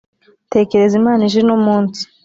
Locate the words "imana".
1.01-1.21